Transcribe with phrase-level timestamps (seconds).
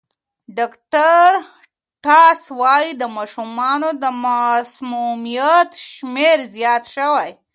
[0.57, 1.29] ډاکټر
[2.03, 7.29] ټاس وايي د ماشومانو د مسمومیت شمېر زیات شوی.